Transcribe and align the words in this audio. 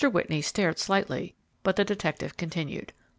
Whitney 0.11 0.41
started 0.41 0.79
slightly, 0.79 1.35
but 1.61 1.75
the 1.75 1.85
detective 1.85 2.35
continued. 2.35 2.91